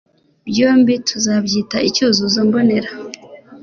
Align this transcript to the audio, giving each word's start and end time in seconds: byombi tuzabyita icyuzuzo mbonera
byombi 0.49 0.93
tuzabyita 1.07 1.77
icyuzuzo 1.89 2.39
mbonera 2.47 2.89